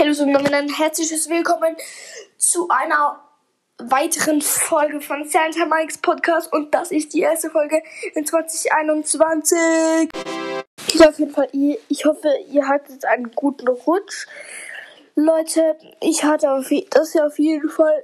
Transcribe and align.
Hallo 0.00 0.12
und 0.22 0.54
ein 0.54 0.72
herzliches 0.72 1.28
Willkommen 1.28 1.76
zu 2.38 2.70
einer 2.70 3.20
weiteren 3.76 4.40
Folge 4.40 5.02
von 5.02 5.28
Santa 5.28 5.66
Mike's 5.66 5.98
Podcast 5.98 6.50
und 6.54 6.74
das 6.74 6.90
ist 6.90 7.12
die 7.12 7.20
erste 7.20 7.50
Folge 7.50 7.82
in 8.14 8.24
2021. 8.24 9.58
Ich, 10.88 11.06
auf 11.06 11.18
jeden 11.18 11.32
Fall, 11.32 11.48
ich 11.52 12.06
hoffe, 12.06 12.32
ihr 12.50 12.66
hattet 12.66 13.04
einen 13.04 13.30
guten 13.32 13.68
Rutsch. 13.68 14.26
Leute, 15.16 15.76
ich 16.00 16.24
hatte 16.24 16.50
auf, 16.50 16.70
das 16.88 17.12
ja 17.12 17.26
auf 17.26 17.38
jeden 17.38 17.68
Fall. 17.68 18.02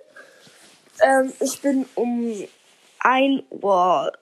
Ähm, 1.01 1.33
ich 1.41 1.63
bin 1.63 1.89
um 1.95 2.47
1 2.99 3.43
Uhr 3.49 4.13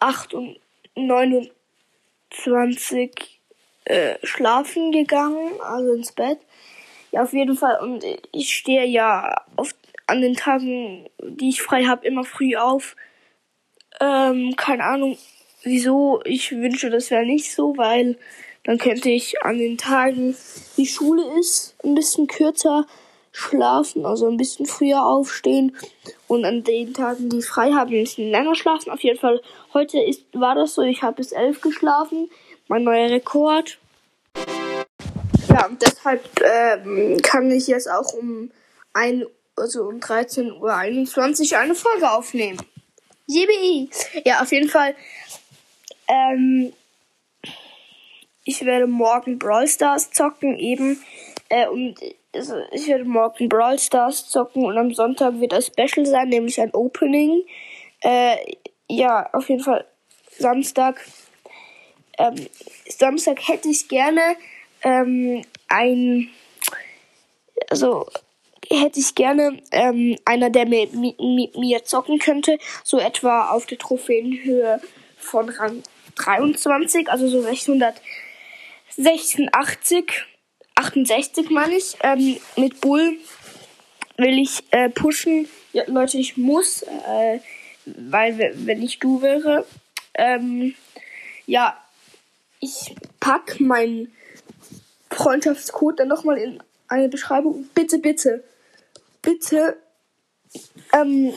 8 0.00 0.34
und 0.34 0.60
29 0.94 3.40
äh, 3.86 4.16
schlafen 4.22 4.92
gegangen, 4.92 5.58
also 5.62 5.94
ins 5.94 6.12
Bett. 6.12 6.40
Ja, 7.10 7.22
auf 7.22 7.32
jeden 7.32 7.56
Fall. 7.56 7.80
Und 7.80 8.04
ich 8.32 8.54
stehe 8.54 8.84
ja 8.84 9.42
oft 9.56 9.76
an 10.06 10.20
den 10.20 10.34
Tagen, 10.34 11.08
die 11.22 11.50
ich 11.50 11.62
frei 11.62 11.84
habe, 11.84 12.06
immer 12.06 12.24
früh 12.24 12.56
auf. 12.56 12.96
Ähm, 14.00 14.54
keine 14.56 14.84
Ahnung, 14.84 15.16
wieso. 15.62 16.20
Ich 16.24 16.52
wünsche, 16.52 16.90
das 16.90 17.10
wäre 17.10 17.24
nicht 17.24 17.52
so, 17.52 17.76
weil 17.76 18.18
dann 18.64 18.78
könnte 18.78 19.10
ich 19.10 19.42
an 19.42 19.58
den 19.58 19.78
Tagen, 19.78 20.36
die 20.76 20.86
Schule 20.86 21.22
ist, 21.38 21.74
ein 21.84 21.94
bisschen 21.94 22.26
kürzer 22.26 22.86
schlafen, 23.32 24.04
also 24.04 24.28
ein 24.28 24.36
bisschen 24.36 24.66
früher 24.66 25.06
aufstehen 25.06 25.76
und 26.26 26.44
an 26.44 26.64
den 26.64 26.92
Tagen, 26.92 27.30
die 27.30 27.38
ich 27.38 27.46
frei 27.46 27.72
habe, 27.72 27.90
ein 27.94 28.02
bisschen 28.02 28.30
länger 28.30 28.54
schlafen. 28.54 28.90
Auf 28.90 29.00
jeden 29.00 29.18
Fall, 29.18 29.40
heute 29.72 30.00
ist, 30.00 30.24
war 30.32 30.54
das 30.54 30.74
so, 30.74 30.82
ich 30.82 31.02
habe 31.02 31.16
bis 31.16 31.32
elf 31.32 31.60
geschlafen, 31.60 32.28
mein 32.66 32.84
neuer 32.84 33.10
Rekord. 33.10 33.78
Ja, 35.58 35.68
deshalb 35.80 36.24
ähm, 36.40 37.16
kann 37.22 37.50
ich 37.50 37.66
jetzt 37.66 37.90
auch 37.90 38.12
um 38.12 38.52
ein, 38.92 39.26
also 39.56 39.88
um 39.88 39.98
13.21 39.98 41.52
Uhr 41.52 41.58
eine 41.58 41.74
Folge 41.74 42.08
aufnehmen. 42.08 42.58
Yippie! 43.26 43.90
Ja, 44.24 44.40
auf 44.40 44.52
jeden 44.52 44.68
Fall. 44.68 44.94
Ähm, 46.06 46.72
ich 48.44 48.64
werde 48.64 48.86
morgen 48.86 49.38
Brawl 49.38 49.66
Stars 49.66 50.12
zocken, 50.12 50.56
eben. 50.58 51.02
Äh, 51.48 51.66
und 51.66 51.96
also 52.32 52.54
ich 52.70 52.86
werde 52.86 53.04
morgen 53.04 53.48
Brawl 53.48 53.80
Stars 53.80 54.28
zocken 54.28 54.64
und 54.64 54.78
am 54.78 54.94
Sonntag 54.94 55.40
wird 55.40 55.52
ein 55.52 55.62
Special 55.62 56.06
sein, 56.06 56.28
nämlich 56.28 56.60
ein 56.60 56.72
Opening. 56.72 57.42
Äh, 58.00 58.36
ja, 58.88 59.28
auf 59.32 59.48
jeden 59.48 59.64
Fall 59.64 59.84
Samstag. 60.38 61.04
Ähm, 62.16 62.46
Samstag 62.88 63.48
hätte 63.48 63.68
ich 63.68 63.88
gerne 63.88 64.36
ähm, 64.82 65.44
ein, 65.68 66.28
also 67.70 68.06
hätte 68.70 69.00
ich 69.00 69.14
gerne 69.14 69.58
ähm, 69.72 70.16
einer, 70.24 70.48
der 70.50 70.66
mit, 70.66 70.92
mit, 70.94 71.20
mit 71.20 71.56
mir 71.56 71.84
zocken 71.84 72.18
könnte, 72.18 72.58
so 72.84 72.98
etwa 72.98 73.50
auf 73.50 73.64
der 73.66 73.78
Trophäenhöhe 73.78 74.80
von 75.16 75.48
Rang 75.48 75.82
23, 76.16 77.08
also 77.10 77.28
so 77.28 77.40
686, 77.42 80.26
68 80.74 81.50
meine 81.50 81.76
ich, 81.76 81.96
ähm, 82.02 82.36
mit 82.56 82.80
Bull 82.80 83.16
will 84.16 84.38
ich 84.38 84.64
äh, 84.70 84.88
pushen. 84.88 85.48
Ja, 85.72 85.84
Leute, 85.86 86.18
ich 86.18 86.36
muss, 86.36 86.82
äh, 86.82 87.38
weil 87.84 88.52
wenn 88.54 88.82
ich 88.82 88.98
du 88.98 89.22
wäre, 89.22 89.64
ähm, 90.14 90.74
ja, 91.46 91.76
ich 92.60 92.96
pack 93.20 93.60
mein 93.60 94.10
Freundschaftscode 95.18 95.98
dann 95.98 96.08
nochmal 96.08 96.38
in 96.38 96.62
eine 96.86 97.08
Beschreibung. 97.08 97.68
Bitte, 97.74 97.98
bitte, 97.98 98.44
bitte 99.20 99.76
ähm, 100.92 101.32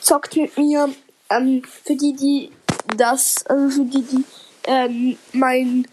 zockt 0.00 0.36
mit 0.36 0.56
mir. 0.56 0.88
Ähm, 1.30 1.62
für 1.64 1.94
die, 1.94 2.14
die 2.14 2.50
das, 2.96 3.46
also 3.46 3.82
für 3.82 3.84
die, 3.84 4.02
die 4.02 4.24
ähm, 4.64 5.18
mein 5.32 5.86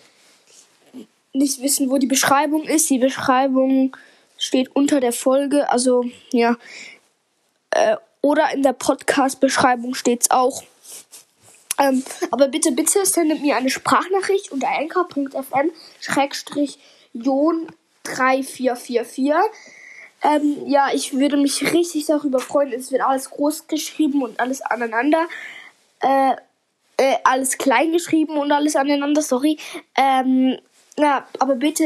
nicht 1.34 1.62
wissen, 1.62 1.90
wo 1.90 1.98
die 1.98 2.08
Beschreibung 2.08 2.64
ist. 2.64 2.90
Die 2.90 2.98
Beschreibung 2.98 3.96
steht 4.38 4.76
unter 4.76 5.00
der 5.00 5.14
Folge, 5.14 5.70
also 5.70 6.06
ja. 6.32 6.58
Äh, 7.72 7.98
oder 8.22 8.52
in 8.54 8.64
der 8.64 8.74
Podcast-Beschreibung 8.74 9.94
steht's 9.94 10.32
auch. 10.32 10.64
Ähm, 11.78 12.04
aber 12.32 12.50
bitte, 12.50 12.72
bitte 12.72 13.06
sendet 13.06 13.42
mir 13.42 13.56
eine 13.56 13.70
Sprachnachricht 13.70 14.52
unter 14.52 14.68
anchor.fm 14.68 15.72
schrägstrich 16.02 16.80
Jon 17.14 17.68
3444. 18.04 19.34
Ähm, 20.22 20.58
ja, 20.66 20.90
ich 20.94 21.14
würde 21.14 21.38
mich 21.38 21.74
richtig 21.74 22.06
darüber 22.06 22.40
freuen. 22.40 22.74
Es 22.74 22.92
wird 22.92 23.02
alles 23.02 23.30
groß 23.30 23.68
geschrieben 23.68 24.22
und 24.22 24.40
alles 24.40 24.62
aneinander. 24.62 25.28
Äh, 26.02 26.36
äh, 26.98 27.16
alles 27.24 27.58
klein 27.58 27.94
geschrieben 27.94 28.38
und 28.38 28.52
alles 28.52 28.76
aneinander, 28.76 29.22
sorry. 29.22 29.58
Ähm, 29.96 30.58
ja, 30.98 31.26
aber 31.40 31.56
bitte 31.56 31.86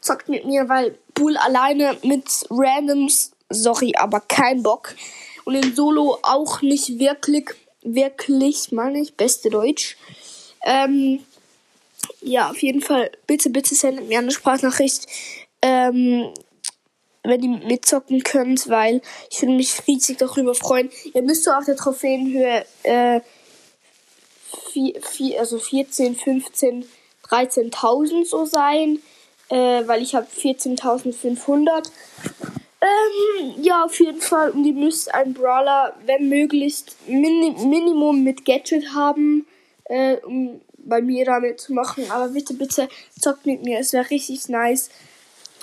zockt 0.00 0.28
mit 0.28 0.44
mir, 0.44 0.68
weil 0.68 0.98
Bull 1.14 1.36
alleine 1.38 1.96
mit 2.02 2.26
Randoms, 2.50 3.32
sorry, 3.48 3.94
aber 3.96 4.20
kein 4.20 4.62
Bock. 4.62 4.94
Und 5.44 5.54
in 5.54 5.74
Solo 5.74 6.18
auch 6.22 6.60
nicht 6.60 6.98
wirklich, 6.98 7.48
wirklich, 7.82 8.70
meine 8.72 9.00
ich, 9.00 9.14
beste 9.14 9.48
Deutsch. 9.48 9.96
Ähm, 10.62 11.24
ja, 12.22 12.50
auf 12.50 12.62
jeden 12.62 12.80
Fall, 12.80 13.10
bitte, 13.26 13.50
bitte 13.50 13.74
sendet 13.74 14.08
mir 14.08 14.18
eine 14.18 14.30
Sprachnachricht, 14.30 15.06
ähm, 15.62 16.32
wenn 17.22 17.42
ihr 17.42 17.66
mitzocken 17.66 18.22
könnt, 18.22 18.68
weil 18.68 19.02
ich 19.30 19.42
würde 19.42 19.54
mich 19.54 19.86
riesig 19.86 20.18
darüber 20.18 20.54
freuen. 20.54 20.90
Ihr 21.12 21.22
müsst 21.22 21.44
so 21.44 21.50
auf 21.50 21.64
der 21.64 21.76
Trophäenhöhe, 21.76 22.64
äh, 22.82 23.20
vier, 24.72 25.00
vier, 25.02 25.40
also 25.40 25.58
14, 25.58 26.16
15, 26.16 26.86
13.000 27.28 28.24
so 28.24 28.44
sein, 28.44 29.00
äh, 29.48 29.86
weil 29.86 30.02
ich 30.02 30.14
habe 30.14 30.26
14.500. 30.26 31.90
Ähm, 32.82 33.62
ja, 33.62 33.84
auf 33.84 33.98
jeden 34.00 34.20
Fall. 34.20 34.50
Und 34.50 34.64
ihr 34.64 34.72
müsst 34.72 35.12
einen 35.14 35.34
Brawler, 35.34 35.94
wenn 36.06 36.28
möglichst, 36.28 36.96
Min 37.06 37.68
Minimum 37.68 38.22
mit 38.22 38.46
Gadget 38.46 38.94
haben, 38.94 39.46
äh, 39.84 40.16
um 40.24 40.60
bei 40.90 41.00
mir 41.00 41.24
damit 41.24 41.60
zu 41.60 41.72
machen. 41.72 42.10
Aber 42.10 42.28
bitte, 42.28 42.52
bitte 42.52 42.88
zockt 43.18 43.46
mit 43.46 43.62
mir. 43.62 43.78
Es 43.78 43.94
wäre 43.94 44.10
richtig 44.10 44.50
nice. 44.50 44.90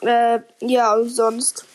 Äh, 0.02 0.40
ja, 0.62 0.96
und 0.96 1.10
sonst 1.10 1.66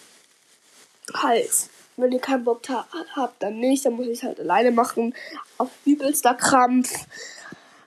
halt, 1.15 1.51
wenn 1.97 2.11
ihr 2.11 2.21
keinen 2.21 2.43
Bock 2.43 2.69
ha 2.69 2.85
habt, 3.15 3.41
dann 3.43 3.61
nicht. 3.61 3.87
Dann 3.87 3.93
muss 3.93 4.09
ich 4.09 4.25
halt 4.25 4.41
alleine 4.41 4.73
machen. 4.73 5.15
Auf 5.59 5.71
übelster 5.85 6.35
Krampf. 6.35 6.91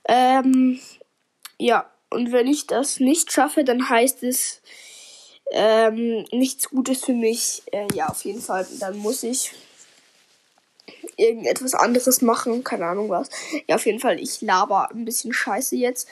Ähm, 0.08 0.80
ja, 1.58 1.90
und 2.10 2.32
wenn 2.32 2.46
ich 2.46 2.66
das 2.66 3.00
nicht 3.00 3.32
schaffe, 3.32 3.64
dann 3.64 3.88
heißt 3.88 4.22
es 4.22 4.62
ähm, 5.50 6.24
nichts 6.32 6.70
Gutes 6.70 7.04
für 7.04 7.12
mich. 7.12 7.62
Äh, 7.72 7.88
ja, 7.94 8.08
auf 8.08 8.24
jeden 8.24 8.40
Fall. 8.40 8.66
Dann 8.80 8.96
muss 8.98 9.22
ich 9.22 9.52
irgendetwas 11.16 11.74
anderes 11.74 12.22
machen, 12.22 12.64
keine 12.64 12.86
Ahnung 12.86 13.08
was. 13.08 13.30
Ja, 13.68 13.76
auf 13.76 13.86
jeden 13.86 14.00
Fall, 14.00 14.20
ich 14.20 14.40
laber 14.42 14.90
ein 14.90 15.04
bisschen 15.04 15.32
scheiße 15.32 15.76
jetzt. 15.76 16.08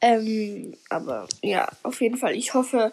Ähm, 0.00 0.76
aber 0.90 1.28
ja, 1.42 1.68
auf 1.82 2.00
jeden 2.00 2.16
Fall, 2.16 2.34
ich 2.36 2.54
hoffe, 2.54 2.92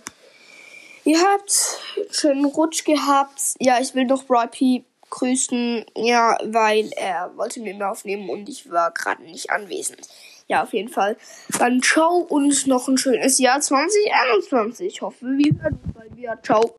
ihr 1.04 1.20
habt 1.20 1.80
einen 1.98 2.14
schönen 2.14 2.46
Rutsch 2.46 2.86
gehabt. 2.86 3.42
Ja, 3.60 3.80
ich 3.82 3.96
will 3.96 4.06
noch 4.06 4.30
Roy 4.30 4.84
grüßen, 5.10 5.86
ja, 5.96 6.38
weil 6.44 6.90
er 6.96 7.32
wollte 7.36 7.60
mir 7.60 7.76
mehr 7.76 7.92
aufnehmen 7.92 8.30
und 8.30 8.48
ich 8.50 8.72
war 8.72 8.92
gerade 8.92 9.24
nicht 9.24 9.52
anwesend. 9.52 10.08
Ja, 10.48 10.64
auf 10.64 10.74
jeden 10.74 10.90
Fall. 10.90 11.18
Dann 11.60 11.82
ciao 11.82 12.18
und 12.18 12.68
noch 12.68 12.88
ein 12.88 12.98
schönes 12.98 13.38
Jahr 13.38 13.62
2021. 13.62 14.88
Ich 14.88 15.02
hoffe, 15.02 15.26
wir 15.26 15.62
hören 15.62 15.80
uns 15.84 15.94
bald 15.94 16.18
wieder. 16.18 16.38
Ciao. 16.44 16.70